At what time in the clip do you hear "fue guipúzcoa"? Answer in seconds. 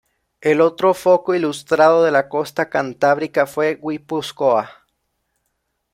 3.45-4.87